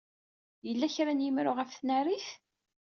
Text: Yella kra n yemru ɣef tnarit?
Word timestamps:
Yella 0.67 0.87
kra 0.95 1.13
n 1.13 1.23
yemru 1.25 1.51
ɣef 1.53 1.69
tnarit? 1.73 2.27